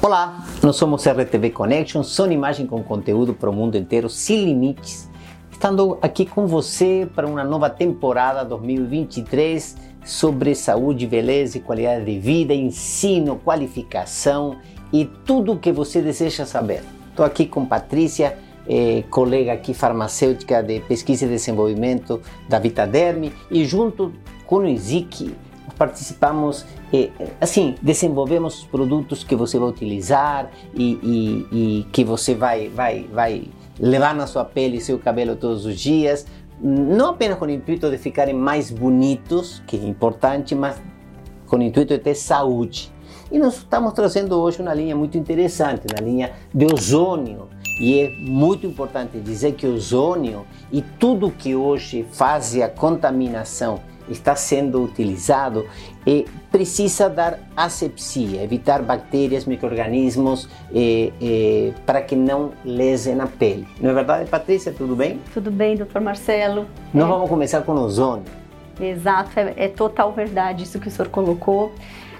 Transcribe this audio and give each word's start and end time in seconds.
Olá, 0.00 0.46
nós 0.62 0.76
somos 0.76 1.04
RTV 1.08 1.50
Connection, 1.50 2.04
som 2.04 2.30
imagem 2.30 2.68
com 2.68 2.80
conteúdo 2.84 3.34
para 3.34 3.50
o 3.50 3.52
mundo 3.52 3.76
inteiro, 3.76 4.08
sem 4.08 4.44
limites. 4.44 5.10
Estando 5.50 5.98
aqui 6.00 6.24
com 6.24 6.46
você 6.46 7.08
para 7.16 7.26
uma 7.26 7.42
nova 7.42 7.68
temporada 7.68 8.44
2023 8.44 9.76
sobre 10.04 10.54
saúde, 10.54 11.04
beleza 11.04 11.58
e 11.58 11.60
qualidade 11.60 12.04
de 12.04 12.16
vida, 12.16 12.54
ensino, 12.54 13.40
qualificação 13.44 14.58
e 14.92 15.04
tudo 15.04 15.54
o 15.54 15.58
que 15.58 15.72
você 15.72 16.00
deseja 16.00 16.46
saber. 16.46 16.84
Estou 17.10 17.26
aqui 17.26 17.44
com 17.44 17.66
Patrícia, 17.66 18.38
eh, 18.68 19.02
colega 19.10 19.52
aqui 19.52 19.74
farmacêutica 19.74 20.62
de 20.62 20.78
pesquisa 20.78 21.26
e 21.26 21.28
desenvolvimento 21.28 22.22
da 22.48 22.60
Vitaderme 22.60 23.32
e 23.50 23.64
junto 23.64 24.12
com 24.46 24.58
o 24.58 24.68
Izik 24.68 25.34
participamos, 25.76 26.64
eh, 26.92 27.10
assim, 27.40 27.74
desenvolvemos 27.82 28.60
os 28.60 28.64
produtos 28.64 29.24
que 29.24 29.34
você 29.36 29.58
vai 29.58 29.68
utilizar 29.68 30.50
e, 30.74 30.92
e, 31.02 31.46
e, 31.52 31.86
que 31.92 32.04
você 32.04 32.34
vai, 32.34 32.68
vai, 32.68 33.06
vai 33.12 33.44
levar 33.78 34.14
na 34.14 34.26
sua 34.26 34.44
pele 34.44 34.78
e 34.78 34.80
seu 34.80 34.98
cabelo 34.98 35.36
todos 35.36 35.64
os 35.64 35.78
dias, 35.78 36.26
não 36.60 37.10
apenas 37.10 37.38
com 37.38 37.44
o 37.44 37.50
intuito 37.50 37.90
de 37.90 37.98
ficarem 37.98 38.34
mais 38.34 38.70
bonitos, 38.70 39.62
que 39.66 39.76
é 39.76 39.84
importante, 39.84 40.54
mas 40.54 40.80
com 41.46 41.56
o 41.56 41.62
intuito 41.62 41.94
de 41.94 42.00
ter 42.00 42.14
saúde. 42.14 42.92
E 43.30 43.38
nós 43.38 43.58
estamos 43.58 43.92
trazendo 43.92 44.36
hoje 44.40 44.60
uma 44.60 44.72
linha 44.72 44.96
muito 44.96 45.18
interessante, 45.18 45.86
uma 45.92 46.04
linha 46.04 46.32
de 46.52 46.66
ozônio. 46.66 47.48
E 47.78 48.00
é 48.00 48.10
muito 48.18 48.66
importante 48.66 49.18
dizer 49.20 49.52
que 49.52 49.66
o 49.66 49.74
ozônio 49.74 50.46
e 50.72 50.82
tudo 50.82 51.30
que 51.30 51.54
hoje 51.54 52.04
faz 52.10 52.56
a 52.56 52.68
contaminação 52.68 53.80
está 54.10 54.34
sendo 54.34 54.82
utilizado 54.82 55.66
e 56.06 56.26
precisa 56.50 57.08
dar 57.08 57.38
asepsia, 57.56 58.42
evitar 58.42 58.82
bactérias, 58.82 59.44
microrganismos 59.44 60.48
eh, 60.74 61.12
eh, 61.20 61.72
para 61.84 62.00
que 62.00 62.16
não 62.16 62.52
lesem 62.64 63.20
a 63.20 63.26
pele. 63.26 63.68
Não 63.80 63.90
é 63.90 63.94
verdade, 63.94 64.30
Patrícia? 64.30 64.72
Tudo 64.72 64.96
bem? 64.96 65.20
Tudo 65.34 65.50
bem, 65.50 65.76
doutor 65.76 66.00
Marcelo. 66.00 66.66
Nós 66.92 67.06
é. 67.06 67.08
vamos 67.08 67.28
começar 67.28 67.60
com 67.62 67.72
o 67.72 67.82
ozônio. 67.82 68.24
Exato, 68.80 69.38
é, 69.38 69.52
é 69.56 69.68
total 69.68 70.12
verdade 70.12 70.62
isso 70.62 70.78
que 70.78 70.88
o 70.88 70.90
senhor 70.90 71.08
colocou. 71.08 71.72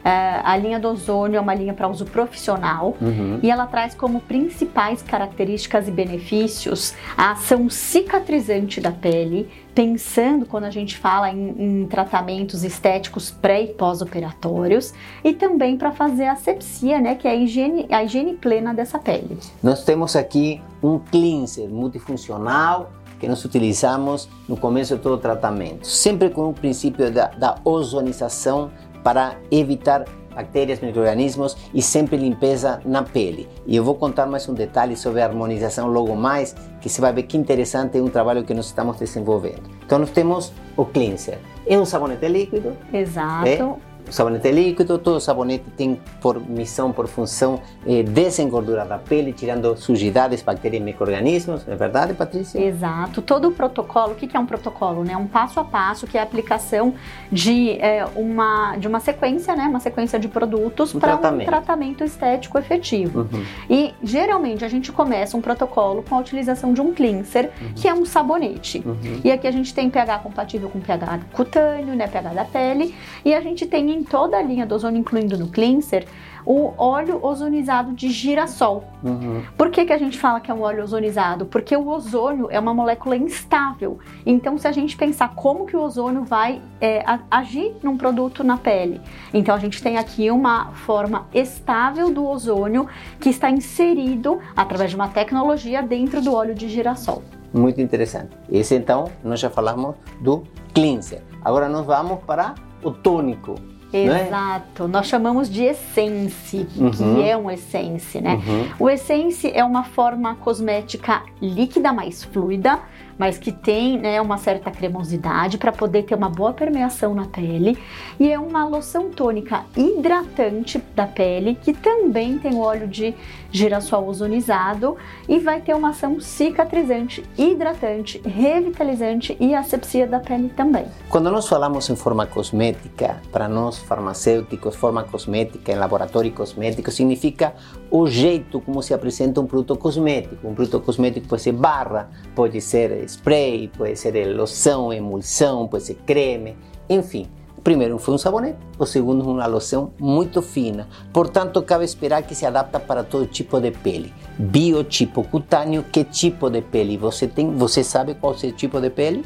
É, 0.04 0.40
a 0.42 0.56
linha 0.56 0.78
do 0.78 0.88
ozônio 0.88 1.38
é 1.38 1.40
uma 1.40 1.54
linha 1.54 1.74
para 1.74 1.88
uso 1.88 2.04
profissional 2.04 2.96
uhum. 3.00 3.40
e 3.42 3.50
ela 3.50 3.66
traz 3.66 3.94
como 3.94 4.20
principais 4.20 5.02
características 5.02 5.88
e 5.88 5.90
benefícios 5.90 6.94
a 7.16 7.32
ação 7.32 7.68
cicatrizante 7.68 8.80
da 8.80 8.90
pele, 8.90 9.48
pensando 9.74 10.46
quando 10.46 10.64
a 10.64 10.70
gente 10.70 10.96
fala 10.96 11.30
em, 11.30 11.54
em 11.58 11.86
tratamentos 11.86 12.64
estéticos 12.64 13.30
pré 13.30 13.62
e 13.62 13.66
pós-operatórios 13.68 14.92
e 15.22 15.32
também 15.32 15.76
para 15.76 15.92
fazer 15.92 16.24
a 16.24 16.32
asepsia, 16.32 17.00
né, 17.00 17.14
que 17.14 17.28
é 17.28 17.30
a 17.30 17.34
higiene, 17.34 17.86
a 17.90 18.02
higiene 18.02 18.34
plena 18.34 18.74
dessa 18.74 18.98
pele. 18.98 19.38
Nós 19.62 19.84
temos 19.84 20.16
aqui 20.16 20.60
um 20.82 20.98
cleanser 20.98 21.68
multifuncional 21.68 22.90
que 23.18 23.26
nós 23.26 23.44
utilizamos 23.44 24.28
no 24.48 24.56
começo 24.56 24.96
de 24.96 25.02
todo 25.02 25.14
o 25.14 25.18
tratamento, 25.18 25.86
sempre 25.86 26.30
com 26.30 26.48
o 26.48 26.52
princípio 26.52 27.10
da, 27.10 27.26
da 27.26 27.56
ozonização 27.64 28.70
para 29.08 29.38
evitar 29.50 30.04
bactérias, 30.34 30.80
microorganismos 30.80 31.56
e 31.72 31.80
sempre 31.80 32.18
limpeza 32.18 32.78
na 32.84 33.02
pele. 33.02 33.48
E 33.66 33.74
eu 33.74 33.82
vou 33.82 33.94
contar 33.94 34.26
mais 34.26 34.46
um 34.50 34.52
detalhe 34.52 34.98
sobre 34.98 35.22
a 35.22 35.24
harmonização 35.24 35.88
logo 35.88 36.14
mais, 36.14 36.54
que 36.78 36.90
você 36.90 37.00
vai 37.00 37.10
ver 37.10 37.22
que 37.22 37.34
interessante 37.34 37.96
é 37.96 38.02
um 38.02 38.08
trabalho 38.08 38.44
que 38.44 38.52
nós 38.52 38.66
estamos 38.66 38.98
desenvolvendo. 38.98 39.62
Então 39.82 39.98
nós 39.98 40.10
temos 40.10 40.52
o 40.76 40.84
cleanser. 40.84 41.38
É 41.66 41.78
um 41.78 41.86
sabonete 41.86 42.28
líquido. 42.28 42.76
Exato. 42.92 43.48
É? 43.48 43.87
O 44.08 44.12
sabonete 44.12 44.50
líquido, 44.50 44.98
todo 44.98 45.20
sabonete 45.20 45.64
tem 45.76 46.00
por 46.20 46.40
missão, 46.40 46.92
por 46.92 47.06
função, 47.06 47.60
eh, 47.86 48.02
desengordurar 48.02 48.90
a 48.90 48.98
pele, 48.98 49.32
tirando 49.32 49.76
sujidades, 49.76 50.42
bactérias 50.42 50.80
e 50.80 50.84
micro-organismos, 50.84 51.68
é 51.68 51.76
verdade, 51.76 52.14
Patrícia? 52.14 52.58
Exato. 52.58 53.20
Todo 53.20 53.48
o 53.48 53.52
protocolo, 53.52 54.12
o 54.12 54.14
que 54.14 54.34
é 54.34 54.40
um 54.40 54.46
protocolo? 54.46 55.04
Né? 55.04 55.16
Um 55.16 55.26
passo 55.26 55.60
a 55.60 55.64
passo, 55.64 56.06
que 56.06 56.16
é 56.16 56.20
a 56.20 56.24
aplicação 56.24 56.94
de, 57.30 57.72
é, 57.72 58.06
uma, 58.16 58.76
de 58.76 58.88
uma 58.88 59.00
sequência, 59.00 59.54
né? 59.54 59.64
uma 59.64 59.80
sequência 59.80 60.18
de 60.18 60.28
produtos 60.28 60.94
um 60.94 60.98
para 60.98 61.16
um 61.16 61.38
tratamento 61.44 62.02
estético 62.02 62.58
efetivo. 62.58 63.28
Uhum. 63.32 63.44
E, 63.68 63.94
geralmente, 64.02 64.64
a 64.64 64.68
gente 64.68 64.90
começa 64.90 65.36
um 65.36 65.40
protocolo 65.40 66.02
com 66.02 66.14
a 66.14 66.18
utilização 66.18 66.72
de 66.72 66.80
um 66.80 66.94
cleanser, 66.94 67.50
uhum. 67.60 67.72
que 67.74 67.86
é 67.86 67.92
um 67.92 68.06
sabonete. 68.06 68.82
Uhum. 68.84 69.20
E 69.22 69.30
aqui 69.30 69.46
a 69.46 69.50
gente 69.50 69.74
tem 69.74 69.90
pH 69.90 70.18
compatível 70.20 70.70
com 70.70 70.80
pH 70.80 71.20
cutâneo, 71.32 71.94
né? 71.94 72.06
pH 72.06 72.32
da 72.32 72.44
pele, 72.44 72.94
e 73.24 73.34
a 73.34 73.40
gente 73.40 73.66
tem 73.66 73.97
em 73.98 74.04
toda 74.04 74.36
a 74.36 74.42
linha 74.42 74.64
do 74.64 74.74
ozônio, 74.74 75.00
incluindo 75.00 75.36
no 75.36 75.48
cleanser, 75.48 76.06
o 76.46 76.72
óleo 76.78 77.18
ozonizado 77.22 77.92
de 77.92 78.08
girassol. 78.08 78.84
Uhum. 79.04 79.42
Por 79.54 79.70
que, 79.70 79.84
que 79.84 79.92
a 79.92 79.98
gente 79.98 80.18
fala 80.18 80.40
que 80.40 80.50
é 80.50 80.54
um 80.54 80.62
óleo 80.62 80.82
ozonizado? 80.82 81.44
Porque 81.44 81.76
o 81.76 81.86
ozônio 81.86 82.48
é 82.50 82.58
uma 82.58 82.72
molécula 82.72 83.16
instável. 83.16 83.98
Então, 84.24 84.56
se 84.56 84.66
a 84.66 84.72
gente 84.72 84.96
pensar 84.96 85.34
como 85.34 85.66
que 85.66 85.76
o 85.76 85.82
ozônio 85.82 86.24
vai 86.24 86.62
é, 86.80 87.04
agir 87.30 87.74
num 87.82 87.98
produto 87.98 88.42
na 88.42 88.56
pele, 88.56 88.98
então 89.34 89.54
a 89.54 89.58
gente 89.58 89.82
tem 89.82 89.98
aqui 89.98 90.30
uma 90.30 90.72
forma 90.72 91.26
estável 91.34 92.10
do 92.10 92.26
ozônio 92.26 92.88
que 93.20 93.28
está 93.28 93.50
inserido 93.50 94.38
através 94.56 94.88
de 94.88 94.96
uma 94.96 95.08
tecnologia 95.08 95.82
dentro 95.82 96.22
do 96.22 96.32
óleo 96.32 96.54
de 96.54 96.66
girassol. 96.68 97.22
Muito 97.52 97.80
interessante. 97.80 98.30
Esse 98.50 98.74
então, 98.74 99.10
nós 99.22 99.38
já 99.38 99.50
falamos 99.50 99.96
do 100.20 100.44
cleanser. 100.72 101.22
Agora 101.44 101.68
nós 101.68 101.84
vamos 101.84 102.20
para 102.24 102.54
o 102.82 102.90
tônico. 102.90 103.54
É? 103.92 104.26
Exato. 104.26 104.86
Nós 104.86 105.06
chamamos 105.06 105.48
de 105.48 105.64
essence, 105.64 106.66
uhum. 106.76 106.90
que 106.90 107.22
é 107.22 107.36
um 107.36 107.50
essence, 107.50 108.20
né? 108.20 108.34
Uhum. 108.34 108.68
O 108.80 108.90
essence 108.90 109.50
é 109.50 109.64
uma 109.64 109.84
forma 109.84 110.34
cosmética 110.36 111.22
líquida 111.40 111.92
mais 111.92 112.22
fluida 112.22 112.80
mas 113.18 113.36
que 113.36 113.50
tem 113.50 113.98
né, 113.98 114.20
uma 114.20 114.38
certa 114.38 114.70
cremosidade 114.70 115.58
para 115.58 115.72
poder 115.72 116.04
ter 116.04 116.14
uma 116.14 116.28
boa 116.28 116.52
permeação 116.52 117.14
na 117.14 117.26
pele. 117.26 117.76
E 118.18 118.30
é 118.30 118.38
uma 118.38 118.64
loção 118.64 119.10
tônica 119.10 119.64
hidratante 119.76 120.82
da 120.94 121.06
pele, 121.06 121.56
que 121.60 121.72
também 121.72 122.38
tem 122.38 122.56
óleo 122.56 122.86
de 122.86 123.14
girassol 123.50 124.06
ozonizado 124.06 124.96
e 125.28 125.38
vai 125.38 125.60
ter 125.60 125.74
uma 125.74 125.90
ação 125.90 126.20
cicatrizante, 126.20 127.24
hidratante, 127.36 128.20
revitalizante 128.24 129.36
e 129.40 129.54
asepsia 129.54 130.06
da 130.06 130.20
pele 130.20 130.50
também. 130.50 130.86
Quando 131.08 131.30
nós 131.30 131.48
falamos 131.48 131.88
em 131.88 131.96
forma 131.96 132.26
cosmética, 132.26 133.16
para 133.32 133.48
nós 133.48 133.78
farmacêuticos, 133.78 134.76
forma 134.76 135.02
cosmética 135.02 135.72
em 135.72 135.76
laboratório 135.76 136.30
cosmético 136.32 136.90
significa 136.90 137.54
o 137.90 138.06
jeito 138.06 138.60
como 138.60 138.82
se 138.82 138.92
apresenta 138.92 139.40
um 139.40 139.46
produto 139.46 139.76
cosmético. 139.76 140.46
Um 140.46 140.54
produto 140.54 140.80
cosmético 140.80 141.26
pode 141.26 141.42
ser 141.42 141.52
barra, 141.52 142.10
pode 142.34 142.60
ser 142.60 143.07
spray, 143.08 143.68
pode 143.76 143.96
ser 143.96 144.24
loção, 144.34 144.92
emulsão, 144.92 145.66
pode 145.66 145.84
ser 145.84 145.94
creme, 146.06 146.56
enfim. 146.88 147.26
Primeiro 147.64 147.98
foi 147.98 148.14
um 148.14 148.18
sabonete, 148.18 148.58
o 148.78 148.86
segundo 148.86 149.28
uma 149.28 149.46
loção 149.46 149.92
muito 149.98 150.40
fina. 150.40 150.88
Portanto, 151.12 151.60
cabe 151.62 151.84
esperar 151.84 152.22
que 152.22 152.34
se 152.34 152.46
adapta 152.46 152.78
para 152.78 153.02
todo 153.02 153.26
tipo 153.26 153.60
de 153.60 153.70
pele. 153.70 154.12
Biotipo 154.38 155.24
cutâneo, 155.24 155.82
que 155.82 156.04
tipo 156.04 156.48
de 156.48 156.62
pele 156.62 156.96
você 156.96 157.26
tem? 157.26 157.54
Você 157.56 157.82
sabe 157.82 158.14
qual 158.14 158.34
é 158.42 158.46
o 158.46 158.52
tipo 158.52 158.80
de 158.80 158.90
pele? 158.90 159.24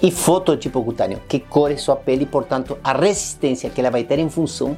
E 0.00 0.10
fototipo 0.10 0.82
cutâneo, 0.82 1.20
que 1.28 1.38
cor 1.38 1.70
é 1.70 1.76
sua 1.76 1.96
pele, 1.96 2.24
portanto, 2.24 2.78
a 2.82 2.92
resistência 2.92 3.68
que 3.68 3.80
ela 3.80 3.90
vai 3.90 4.04
ter 4.04 4.18
em 4.18 4.28
função 4.28 4.76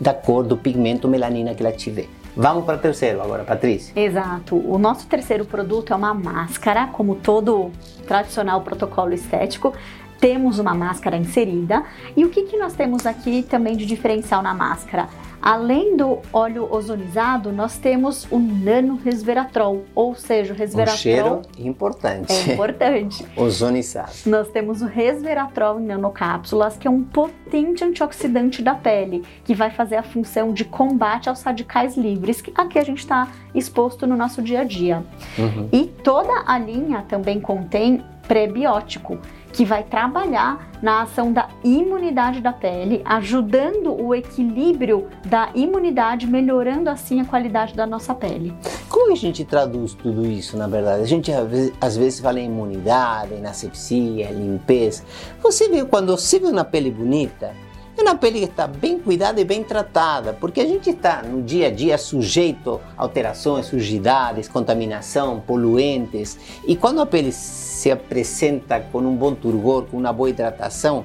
da 0.00 0.14
cor 0.14 0.44
do 0.44 0.56
pigmento 0.56 1.06
melanina 1.06 1.54
que 1.54 1.62
ela 1.62 1.72
tiver. 1.72 2.08
Vamos 2.36 2.64
para 2.64 2.76
o 2.76 2.78
terceiro 2.78 3.20
agora, 3.20 3.44
Patrícia. 3.44 3.92
Exato. 3.98 4.56
O 4.56 4.78
nosso 4.78 5.06
terceiro 5.06 5.44
produto 5.44 5.92
é 5.92 5.96
uma 5.96 6.14
máscara, 6.14 6.86
como 6.88 7.16
todo 7.16 7.70
tradicional 8.06 8.60
protocolo 8.62 9.12
estético. 9.12 9.72
Temos 10.20 10.58
uma 10.58 10.74
máscara 10.74 11.16
inserida. 11.16 11.84
E 12.16 12.24
o 12.24 12.28
que, 12.28 12.42
que 12.44 12.56
nós 12.56 12.74
temos 12.74 13.06
aqui 13.06 13.42
também 13.42 13.76
de 13.76 13.86
diferencial 13.86 14.42
na 14.42 14.54
máscara? 14.54 15.08
Além 15.40 15.96
do 15.96 16.18
óleo 16.32 16.68
ozonizado, 16.70 17.52
nós 17.52 17.78
temos 17.78 18.26
o 18.30 18.38
nano 18.38 19.00
resveratrol, 19.04 19.84
ou 19.94 20.14
seja, 20.14 20.52
o 20.52 20.56
resveratrol. 20.56 20.94
Um 20.94 20.98
cheiro 20.98 21.42
importante. 21.58 22.32
É 22.32 22.52
importante. 22.54 23.26
Ozonizado. 23.36 24.12
Nós 24.26 24.48
temos 24.48 24.82
o 24.82 24.86
resveratrol 24.86 25.80
em 25.80 25.86
nanocápsulas, 25.86 26.76
que 26.76 26.88
é 26.88 26.90
um 26.90 27.04
potente 27.04 27.84
antioxidante 27.84 28.62
da 28.62 28.74
pele, 28.74 29.24
que 29.44 29.54
vai 29.54 29.70
fazer 29.70 29.96
a 29.96 30.02
função 30.02 30.52
de 30.52 30.64
combate 30.64 31.28
aos 31.28 31.42
radicais 31.42 31.96
livres, 31.96 32.40
que 32.40 32.52
aqui 32.54 32.78
a 32.78 32.84
gente 32.84 32.98
está 32.98 33.28
exposto 33.54 34.06
no 34.06 34.16
nosso 34.16 34.42
dia 34.42 34.60
a 34.60 34.64
dia. 34.64 35.04
Uhum. 35.38 35.68
E 35.72 35.86
toda 35.86 36.44
a 36.46 36.58
linha 36.58 37.04
também 37.08 37.40
contém 37.40 38.04
prebiótico, 38.26 39.18
que 39.52 39.64
vai 39.64 39.82
trabalhar 39.82 40.70
na 40.80 41.02
ação 41.02 41.32
da 41.32 41.48
imunidade 41.64 42.40
da 42.40 42.52
pele, 42.52 43.02
ajudando 43.04 43.92
o 43.92 44.14
equilíbrio 44.14 45.08
da 45.26 45.50
imunidade, 45.54 46.26
melhorando 46.26 46.88
assim 46.88 47.20
a 47.20 47.24
qualidade 47.24 47.74
da 47.74 47.86
nossa 47.86 48.14
pele. 48.14 48.54
Como 48.88 49.12
a 49.12 49.16
gente 49.16 49.44
traduz 49.44 49.94
tudo 49.94 50.26
isso, 50.26 50.56
na 50.56 50.68
verdade? 50.68 51.02
A 51.02 51.06
gente 51.06 51.32
às 51.80 51.96
vezes 51.96 52.20
fala 52.20 52.38
em 52.38 52.46
imunidade, 52.46 53.34
em 53.34 53.44
asepsia, 53.44 54.30
limpeza. 54.30 55.02
Você 55.42 55.68
vê, 55.68 55.84
quando 55.84 56.16
você 56.16 56.38
vê 56.38 56.46
uma 56.46 56.64
pele 56.64 56.90
bonita, 56.90 57.52
é 57.98 58.02
uma 58.02 58.14
pele 58.14 58.38
que 58.38 58.44
está 58.44 58.66
bem 58.66 58.98
cuidada 58.98 59.40
e 59.40 59.44
bem 59.44 59.64
tratada, 59.64 60.32
porque 60.32 60.60
a 60.60 60.66
gente 60.66 60.90
está 60.90 61.22
no 61.22 61.42
dia 61.42 61.66
a 61.66 61.70
dia 61.70 61.98
sujeito 61.98 62.80
a 62.96 63.02
alterações, 63.02 63.66
sujidades, 63.66 64.46
contaminação, 64.46 65.40
poluentes, 65.40 66.38
e 66.66 66.76
quando 66.76 67.00
a 67.00 67.06
pele 67.06 67.32
se 67.32 67.90
apresenta 67.90 68.80
com 68.80 68.98
um 68.98 69.16
bom 69.16 69.34
turgor, 69.34 69.84
com 69.86 69.96
uma 69.96 70.12
boa 70.12 70.30
hidratação, 70.30 71.04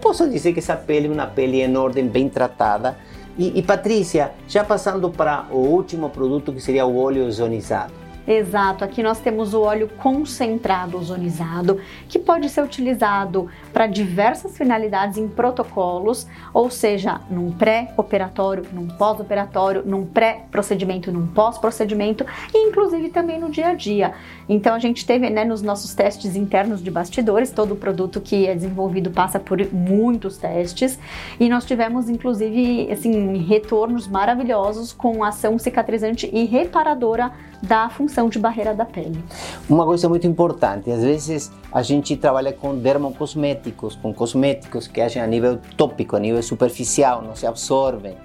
posso 0.00 0.28
dizer 0.28 0.52
que 0.52 0.60
essa 0.60 0.76
pele 0.76 1.08
é 1.08 1.10
uma 1.10 1.26
pele 1.26 1.60
em 1.60 1.76
ordem, 1.76 2.06
bem 2.06 2.28
tratada. 2.28 2.96
E, 3.36 3.58
e 3.58 3.62
Patrícia, 3.62 4.32
já 4.48 4.64
passando 4.64 5.10
para 5.10 5.46
o 5.50 5.58
último 5.58 6.10
produto 6.10 6.52
que 6.52 6.60
seria 6.60 6.86
o 6.86 6.98
óleo 6.98 7.26
ozonizado. 7.26 8.07
Exato, 8.30 8.84
aqui 8.84 9.02
nós 9.02 9.18
temos 9.20 9.54
o 9.54 9.62
óleo 9.62 9.88
concentrado 9.96 10.98
ozonizado, 10.98 11.80
que 12.10 12.18
pode 12.18 12.50
ser 12.50 12.62
utilizado 12.62 13.48
para 13.72 13.86
diversas 13.86 14.54
finalidades 14.54 15.16
em 15.16 15.26
protocolos, 15.26 16.26
ou 16.52 16.68
seja, 16.68 17.22
num 17.30 17.50
pré-operatório, 17.50 18.66
num 18.70 18.86
pós-operatório, 18.86 19.82
num 19.82 20.04
pré-procedimento, 20.04 21.10
num 21.10 21.26
pós-procedimento 21.26 22.26
e 22.52 22.68
inclusive 22.68 23.08
também 23.08 23.40
no 23.40 23.48
dia 23.48 23.68
a 23.68 23.74
dia. 23.74 24.12
Então 24.46 24.74
a 24.74 24.78
gente 24.78 25.06
teve 25.06 25.30
né, 25.30 25.46
nos 25.46 25.62
nossos 25.62 25.94
testes 25.94 26.36
internos 26.36 26.82
de 26.82 26.90
bastidores, 26.90 27.50
todo 27.50 27.76
produto 27.76 28.20
que 28.20 28.46
é 28.46 28.54
desenvolvido 28.54 29.10
passa 29.10 29.40
por 29.40 29.58
muitos 29.72 30.36
testes 30.36 30.98
e 31.40 31.48
nós 31.48 31.64
tivemos 31.64 32.10
inclusive 32.10 32.92
assim 32.92 33.38
retornos 33.38 34.06
maravilhosos 34.06 34.92
com 34.92 35.24
ação 35.24 35.58
cicatrizante 35.58 36.28
e 36.30 36.44
reparadora 36.44 37.32
da 37.62 37.88
função 37.88 38.17
de 38.26 38.38
barreira 38.38 38.74
da 38.74 38.86
pele. 38.86 39.22
Uma 39.68 39.84
coisa 39.84 40.08
muito 40.08 40.26
importante, 40.26 40.90
às 40.90 41.02
vezes 41.02 41.52
a 41.70 41.82
gente 41.82 42.16
trabalha 42.16 42.54
com 42.54 42.74
dermocosméticos, 42.74 43.94
com 43.96 44.14
cosméticos 44.14 44.86
que 44.86 45.02
agem 45.02 45.20
a 45.20 45.26
nível 45.26 45.58
tópico, 45.76 46.16
a 46.16 46.18
nível 46.18 46.42
superficial, 46.42 47.20
não 47.20 47.36
se 47.36 47.46
absorvem. 47.46 48.16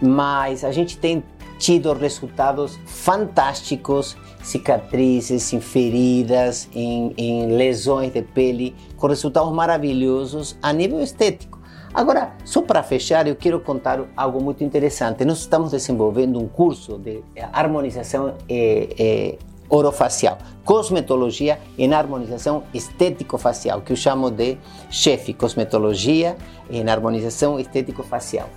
Mas 0.00 0.64
a 0.64 0.72
gente 0.72 0.96
tem 0.96 1.22
tido 1.58 1.92
resultados 1.92 2.76
fantásticos, 2.86 4.16
cicatrizes, 4.42 5.52
em 5.52 5.60
feridas, 5.60 6.68
em, 6.74 7.14
em 7.16 7.46
lesões 7.56 8.12
de 8.12 8.22
pele, 8.22 8.74
com 8.96 9.06
resultados 9.06 9.52
maravilhosos 9.52 10.56
a 10.60 10.72
nível 10.72 11.00
estético. 11.00 11.51
Agora, 11.94 12.32
só 12.44 12.62
para 12.62 12.82
fechar, 12.82 13.26
eu 13.26 13.36
quero 13.36 13.60
contar 13.60 14.00
algo 14.16 14.42
muito 14.42 14.64
interessante. 14.64 15.24
Nós 15.24 15.40
estamos 15.40 15.72
desenvolvendo 15.72 16.40
um 16.40 16.48
curso 16.48 16.98
de 16.98 17.22
harmonização 17.52 18.34
eh, 18.48 18.88
eh, 18.98 19.38
orofacial, 19.68 20.38
cosmetologia 20.64 21.58
em 21.76 21.92
harmonização 21.92 22.64
estético-facial, 22.72 23.82
que 23.82 23.92
eu 23.92 23.96
chamo 23.96 24.30
de 24.30 24.56
chefe, 24.90 25.34
cosmetologia 25.34 26.36
em 26.70 26.88
harmonização 26.88 27.60
estético-facial, 27.60 28.48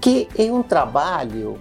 que 0.00 0.28
é 0.36 0.50
um 0.52 0.62
trabalho 0.62 1.58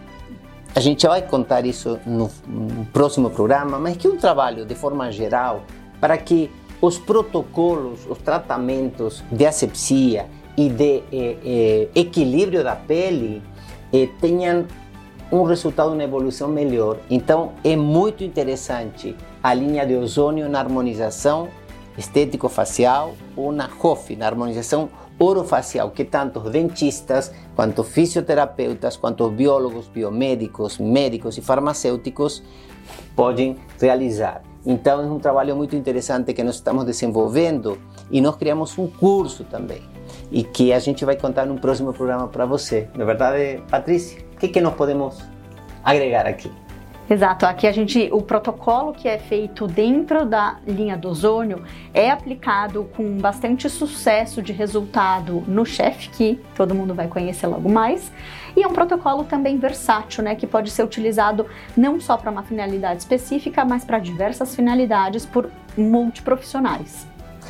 a 0.73 0.79
gente 0.79 1.05
vai 1.05 1.21
contar 1.21 1.65
isso 1.65 1.99
no, 2.05 2.31
no, 2.47 2.85
próximo 2.85 3.29
programa, 3.29 3.77
mas 3.77 3.97
que 3.97 4.07
é 4.07 4.09
um 4.09 4.15
trabalho 4.15 4.65
de 4.65 4.73
forma 4.73 5.11
geral 5.11 5.63
para 5.99 6.17
que 6.17 6.49
os 6.79 6.97
protocolos, 6.97 8.07
os 8.09 8.17
tratamentos 8.19 9.21
de 9.29 9.45
asepsia 9.45 10.27
e 10.57 10.69
de 10.69 11.03
eh, 11.11 11.37
eh, 11.43 11.87
equilíbrio 11.95 12.63
da 12.63 12.75
pele 12.75 13.41
eh, 13.93 14.09
tenham 14.19 14.65
um 15.31 15.43
resultado 15.43 15.95
na 15.95 16.03
evolução 16.03 16.49
melhor. 16.49 16.97
Então 17.09 17.53
é 17.63 17.75
muito 17.75 18.23
interessante 18.23 19.15
a 19.41 19.53
linha 19.53 19.85
de 19.85 19.95
ozônio 19.95 20.49
na 20.49 20.59
harmonização 20.59 21.47
estético-facial 21.97 23.15
ou 23.35 23.51
na 23.51 23.69
HOF, 23.81 24.15
na 24.15 24.25
harmonização 24.25 24.89
orofacial, 25.17 25.91
que 25.91 26.03
tanto 26.03 26.39
dentistas, 26.39 27.31
quanto 27.55 27.83
fisioterapeutas, 27.83 28.97
quanto 28.97 29.29
biólogos, 29.29 29.87
biomédicos, 29.87 30.79
médicos 30.79 31.37
e 31.37 31.41
farmacêuticos 31.41 32.43
podem 33.15 33.55
realizar. 33.79 34.41
Então 34.65 35.01
é 35.01 35.05
um 35.05 35.19
trabalho 35.19 35.55
muito 35.55 35.75
interessante 35.75 36.33
que 36.33 36.43
nós 36.43 36.55
estamos 36.55 36.85
desenvolvendo 36.85 37.77
e 38.09 38.19
nós 38.19 38.35
criamos 38.35 38.77
um 38.77 38.87
curso 38.87 39.43
também 39.43 39.90
e 40.31 40.43
que 40.43 40.71
a 40.71 40.79
gente 40.79 41.03
vai 41.03 41.15
contar 41.15 41.45
no 41.45 41.59
próximo 41.59 41.93
programa 41.93 42.27
para 42.27 42.45
você. 42.45 42.87
Na 42.95 43.05
verdade, 43.05 43.61
Patrícia, 43.69 44.19
o 44.33 44.37
que, 44.37 44.47
que 44.47 44.61
nós 44.61 44.73
podemos 44.73 45.21
agregar 45.83 46.25
aqui? 46.25 46.51
Exato, 47.11 47.45
aqui 47.45 47.67
a 47.67 47.73
gente, 47.73 48.07
o 48.13 48.21
protocolo 48.21 48.93
que 48.93 49.05
é 49.05 49.17
feito 49.17 49.67
dentro 49.67 50.25
da 50.25 50.59
linha 50.65 50.95
do 50.95 51.09
ozônio 51.09 51.61
é 51.93 52.09
aplicado 52.09 52.89
com 52.95 53.17
bastante 53.17 53.69
sucesso 53.69 54.41
de 54.41 54.53
resultado 54.53 55.43
no 55.45 55.65
chefe, 55.65 56.07
que 56.07 56.39
todo 56.55 56.73
mundo 56.73 56.93
vai 56.93 57.09
conhecer 57.09 57.47
logo 57.47 57.69
mais, 57.69 58.09
e 58.55 58.63
é 58.63 58.67
um 58.67 58.71
protocolo 58.71 59.25
também 59.25 59.57
versátil, 59.57 60.23
né, 60.23 60.35
que 60.35 60.47
pode 60.47 60.71
ser 60.71 60.85
utilizado 60.85 61.45
não 61.75 61.99
só 61.99 62.15
para 62.15 62.31
uma 62.31 62.43
finalidade 62.43 63.01
específica, 63.01 63.65
mas 63.65 63.83
para 63.83 63.99
diversas 63.99 64.55
finalidades 64.55 65.25
por 65.25 65.49
multiprofissionais. 65.77 67.05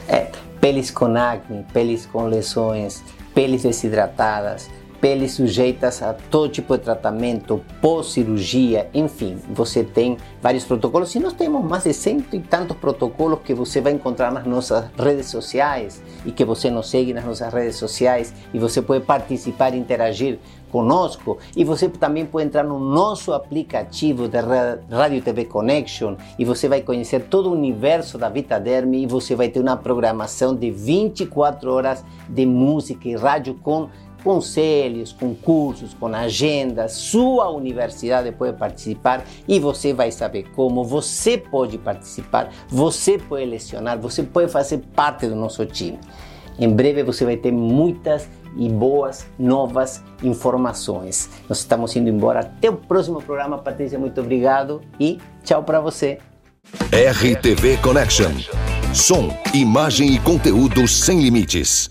É, 0.08 0.32
peles 0.62 0.92
com 0.92 1.18
acne, 1.18 1.66
peles 1.74 2.06
com 2.06 2.28
lesões, 2.28 3.04
peles 3.34 3.64
desidratadas, 3.64 4.70
peles 5.02 5.34
sujeitas 5.34 6.04
a 6.04 6.14
todo 6.14 6.52
tipo 6.52 6.78
de 6.78 6.84
tratamento, 6.84 7.60
pós-cirurgia, 7.82 8.88
enfim, 8.94 9.40
você 9.50 9.84
tem 9.84 10.16
vários 10.40 10.64
protocolos. 10.64 11.16
E 11.16 11.20
nós 11.20 11.34
temos 11.34 11.66
mais 11.66 11.84
de 11.84 11.94
cento 11.94 12.36
e 12.36 12.40
tantos 12.40 12.78
protocolos 12.78 13.40
que 13.44 13.56
você 13.56 13.82
vai 13.82 13.94
encontrar 13.94 14.32
nas 14.32 14.46
nossas 14.46 14.86
redes 14.96 15.26
sociais 15.26 16.00
e 16.24 16.32
que 16.32 16.46
você 16.46 16.70
nos 16.70 16.88
segue 16.88 17.12
nas 17.12 17.26
nossas 17.26 17.52
redes 17.52 17.78
sociais 17.78 18.32
e 18.54 18.60
você 18.60 18.80
pode 18.80 19.04
participar 19.04 19.74
e 19.74 19.80
interagir 19.80 20.38
conosco 20.72 21.38
e 21.56 21.64
você 21.64 21.90
também 21.90 22.26
pode 22.26 22.48
entrar 22.48 22.64
no 22.64 22.80
nosso 22.80 23.34
aplicativo 23.34 24.28
da 24.28 24.42
Rádio 24.90 25.22
TV 25.22 25.46
Connection 25.46 26.16
e 26.40 26.46
você 26.46 26.68
vai 26.68 26.82
conhecer 26.82 27.28
todo 27.30 27.50
o 27.50 27.54
universo 27.54 28.18
da 28.18 28.30
Vitaderme 28.30 29.04
e 29.04 29.06
você 29.06 29.36
vai 29.36 29.50
ter 29.50 29.60
uma 29.60 29.78
programação 29.78 30.56
de 30.56 30.72
24 30.72 31.72
horas 31.72 32.04
de 32.28 32.46
música 32.46 33.08
e 33.08 33.16
rádio 33.16 33.56
com 33.56 33.90
conselhos, 34.24 35.12
concursos, 35.12 35.94
com 35.94 36.08
agendas, 36.08 36.94
sua 36.94 37.50
universidade 37.50 38.32
pode 38.32 38.58
participar 38.58 39.26
e 39.48 39.60
você 39.60 39.94
vai 39.94 40.12
saber 40.12 40.46
como 40.56 40.84
você 40.84 41.38
pode 41.38 41.78
participar, 41.78 42.52
você 42.70 43.18
pode 43.18 43.46
lecionar, 43.46 44.00
você 44.00 44.24
pode 44.24 44.52
fazer 44.52 44.80
parte 44.96 45.28
do 45.28 45.36
nosso 45.36 45.66
time. 45.66 46.00
Em 46.60 46.70
breve 46.70 47.04
você 47.04 47.26
vai 47.26 47.38
ter 47.38 47.52
muitas 47.52 48.30
e 48.56 48.70
boas 48.70 49.26
novas 49.38 50.04
informações. 50.24 51.30
Nós 51.48 51.60
estamos 51.60 51.96
indo 51.96 52.10
embora. 52.10 52.40
Até 52.42 52.70
o 52.70 52.76
próximo 52.76 53.22
programa, 53.22 53.58
Patrícia. 53.58 54.00
Muito 54.00 54.22
obrigado 54.22 54.82
e 55.00 55.20
tchau 55.44 55.64
para 55.64 55.80
você. 55.80 56.20
RTV 56.92 57.78
Connection. 57.78 58.32
Som, 58.94 59.30
imagem 59.54 60.14
e 60.14 60.20
conteúdo 60.20 60.88
sem 60.88 61.22
limites. 61.22 61.91